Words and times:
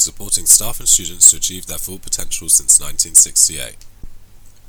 supporting 0.00 0.46
staff 0.46 0.80
and 0.80 0.88
students 0.88 1.30
to 1.30 1.36
achieve 1.36 1.66
their 1.66 1.76
full 1.76 1.98
potential 1.98 2.48
since 2.48 2.80
1968. 2.80 3.76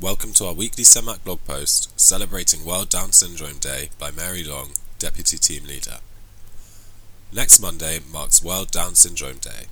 Welcome 0.02 0.34
to 0.34 0.46
our 0.46 0.54
weekly 0.54 0.84
CENMAC 0.84 1.24
blog 1.24 1.40
post 1.46 1.98
celebrating 1.98 2.66
World 2.66 2.90
Down 2.90 3.14
Syndrome 3.14 3.60
Day 3.60 3.92
by 3.98 4.12
Mary 4.12 4.44
Long, 4.44 4.72
Deputy 5.00 5.38
Team 5.38 5.64
Leader. 5.64 6.00
Next 7.32 7.62
Monday 7.62 8.00
marks 8.12 8.44
World 8.44 8.72
Down 8.72 8.96
Syndrome 8.96 9.38
Day, 9.38 9.68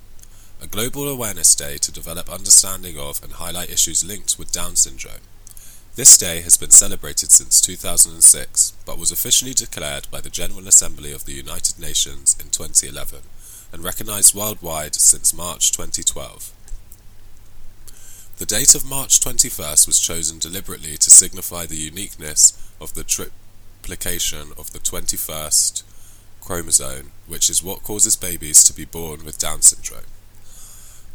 a 0.62 0.66
global 0.66 1.06
awareness 1.06 1.54
day 1.54 1.76
to 1.76 1.92
develop 1.92 2.32
understanding 2.32 2.98
of 2.98 3.22
and 3.22 3.34
highlight 3.34 3.70
issues 3.70 4.02
linked 4.02 4.38
with 4.38 4.52
Down 4.52 4.76
syndrome. 4.76 5.28
This 5.94 6.16
day 6.16 6.40
has 6.40 6.56
been 6.56 6.70
celebrated 6.70 7.32
since 7.32 7.60
2006, 7.60 8.72
but 8.86 8.98
was 8.98 9.12
officially 9.12 9.52
declared 9.52 10.10
by 10.10 10.22
the 10.22 10.30
General 10.30 10.66
Assembly 10.66 11.12
of 11.12 11.26
the 11.26 11.34
United 11.34 11.78
Nations 11.78 12.34
in 12.40 12.48
2011 12.48 13.18
and 13.72 13.84
recognized 13.84 14.34
worldwide 14.34 14.94
since 14.94 15.34
March 15.34 15.72
2012. 15.72 16.52
The 18.38 18.46
date 18.46 18.74
of 18.74 18.88
March 18.88 19.20
21st 19.20 19.86
was 19.86 20.00
chosen 20.00 20.38
deliberately 20.38 20.96
to 20.96 21.10
signify 21.10 21.66
the 21.66 21.76
uniqueness 21.76 22.56
of 22.80 22.94
the 22.94 23.04
triplication 23.04 24.58
of 24.58 24.72
the 24.72 24.78
21st 24.78 25.82
chromosome, 26.40 27.12
which 27.26 27.50
is 27.50 27.62
what 27.62 27.82
causes 27.82 28.16
babies 28.16 28.64
to 28.64 28.72
be 28.72 28.84
born 28.84 29.24
with 29.24 29.38
Down 29.38 29.62
syndrome. 29.62 30.10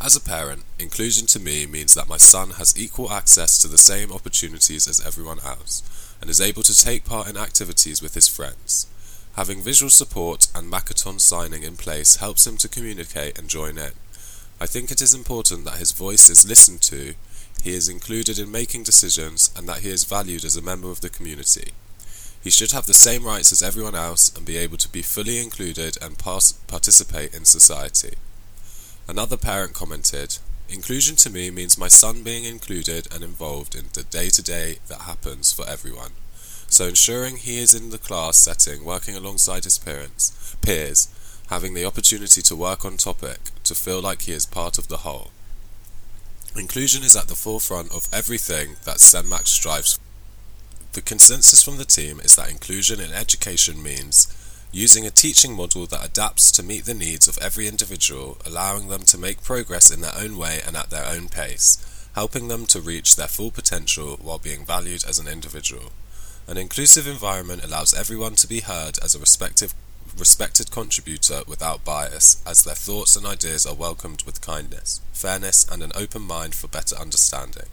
As 0.03 0.17
a 0.17 0.21
parent, 0.21 0.65
inclusion 0.79 1.27
to 1.27 1.39
me 1.39 1.67
means 1.67 1.93
that 1.93 2.09
my 2.09 2.17
son 2.17 2.53
has 2.53 2.75
equal 2.75 3.13
access 3.13 3.59
to 3.59 3.69
the 3.69 3.77
same 3.77 4.11
opportunities 4.11 4.89
as 4.89 5.05
everyone 5.05 5.41
else, 5.41 5.83
and 6.23 6.31
is 6.31 6.41
able 6.41 6.63
to 6.63 6.75
take 6.77 7.05
part 7.05 7.29
in 7.29 7.37
activities 7.37 8.01
with 8.01 8.15
his 8.15 8.27
friends. 8.27 8.87
Having 9.37 9.61
visual 9.61 9.91
support 9.91 10.49
and 10.55 10.73
Makaton 10.73 11.21
signing 11.21 11.65
in 11.65 11.77
place 11.77 12.17
helps 12.17 12.47
him 12.47 12.57
to 12.59 12.69
communicate 12.69 13.39
and 13.39 13.51
join 13.51 13.77
in. 13.77 13.93
I 14.59 14.65
think 14.65 14.91
it 14.91 15.03
is 15.03 15.13
important 15.13 15.67
that 15.67 15.79
his 15.79 15.93
voice 15.93 16.31
is 16.31 16.49
listened 16.49 16.81
to, 16.83 17.15
he 17.63 17.75
is 17.75 17.91
included 17.91 18.39
in 18.39 18.51
making 18.51 18.85
decisions, 18.85 19.51
and 19.55 19.69
that 19.69 19.81
he 19.81 19.91
is 19.91 20.05
valued 20.05 20.47
as 20.47 20.57
a 20.57 20.63
member 20.63 20.91
of 20.91 21.03
the 21.03 21.11
community. 21.11 21.73
He 22.43 22.49
should 22.49 22.73
have 22.73 22.87
the 22.87 22.95
same 22.95 23.25
rights 23.25 23.53
as 23.53 23.63
everyone 23.63 23.95
else 23.95 24.35
and 24.35 24.47
be 24.47 24.57
able 24.57 24.79
to 24.79 24.89
be 24.89 25.03
fully 25.03 25.39
included 25.39 25.99
and 26.01 26.17
participate 26.19 27.35
in 27.35 27.45
society. 27.45 28.15
Another 29.09 29.37
parent 29.37 29.75
commented, 29.75 30.39
Inclusion 30.69 31.17
to 31.17 31.31
me 31.31 31.51
means 31.51 31.77
my 31.77 31.89
son 31.89 32.23
being 32.23 32.45
included 32.45 33.13
and 33.13 33.25
involved 33.25 33.75
in 33.75 33.87
the 33.93 34.05
day 34.05 34.29
to 34.29 34.41
day 34.41 34.79
that 34.87 35.01
happens 35.01 35.53
for 35.53 35.69
everyone. 35.69 36.13
So 36.69 36.87
ensuring 36.87 37.39
he 37.39 37.59
is 37.59 37.75
in 37.75 37.91
the 37.91 37.99
class 37.99 38.37
setting 38.37 38.85
working 38.85 39.17
alongside 39.17 39.65
his 39.65 39.79
parents, 39.79 40.57
peers, 40.63 41.09
having 41.49 41.75
the 41.75 41.85
opportunity 41.85 42.41
to 42.43 42.55
work 42.55 42.85
on 42.85 42.97
topic, 42.97 43.51
to 43.65 43.75
feel 43.75 44.01
like 44.01 44.23
he 44.23 44.33
is 44.33 44.47
part 44.47 44.79
of 44.79 44.87
the 44.87 44.99
whole. 44.99 45.33
Inclusion 46.55 47.03
is 47.03 47.17
at 47.17 47.27
the 47.27 47.35
forefront 47.35 47.91
of 47.93 48.09
everything 48.13 48.77
that 48.85 48.99
CENMAC 48.99 49.49
strives 49.49 49.95
for. 49.95 50.03
The 50.93 51.03
consensus 51.03 51.63
from 51.63 51.77
the 51.79 51.85
team 51.85 52.21
is 52.21 52.37
that 52.37 52.51
inclusion 52.51 53.01
in 53.01 53.13
education 53.13 53.83
means 53.83 54.27
using 54.73 55.05
a 55.05 55.11
teaching 55.11 55.55
model 55.55 55.87
that 55.87 56.05
adapts 56.05 56.53
to 56.53 56.63
meet 56.63 56.85
the 56.85 56.95
needs 56.95 57.27
of 57.27 57.39
every 57.39 57.67
individual, 57.67 58.39
allowing 58.47 58.89
them 58.89 59.03
to 59.03 59.19
make 59.19 59.43
progress 59.43 59.91
in 59.91 60.01
their 60.01 60.17
own 60.17 60.37
way 60.37 60.61
and 60.65 60.77
at 60.77 60.91
their 60.91 61.07
own 61.07 61.29
pace, 61.29 62.09
helping 62.15 62.49
them 62.49 62.67
to 62.67 62.81
reach 62.81 63.17
their 63.17 63.27
full 63.29 63.51
potential 63.51 64.17
while 64.23 64.39
being 64.39 64.65
valued 64.65 65.05
as 65.05 65.19
an 65.19 65.27
individual. 65.27 65.91
An 66.47 66.57
inclusive 66.57 67.07
environment 67.07 67.65
allows 67.65 67.95
everyone 67.95 68.35
to 68.37 68.47
be 68.47 68.61
heard 68.61 68.99
as 69.03 69.15
a 69.15 69.21
respective, 69.21 69.75
respected 70.17 70.71
contributor 70.71 71.43
without 71.47 71.85
bias, 71.85 72.43
as 72.47 72.63
their 72.65 72.75
thoughts 72.75 73.17
and 73.17 73.27
ideas 73.27 73.67
are 73.67 73.75
welcomed 73.75 74.23
with 74.23 74.41
kindness, 74.41 75.01
fairness, 75.13 75.67
and 75.71 75.83
an 75.83 75.93
open 75.97 76.23
mind 76.23 76.55
for 76.55 76.69
better 76.69 76.97
understanding. 76.97 77.67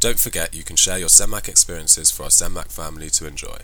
Don't 0.02 0.20
forget 0.20 0.54
you 0.54 0.64
can 0.64 0.76
share 0.76 0.98
your 0.98 1.08
CENMAC 1.08 1.48
experiences 1.48 2.12
for 2.12 2.24
our 2.24 2.30
CENMAC 2.30 2.70
family 2.70 3.10
to 3.12 3.26
enjoy. 3.26 3.60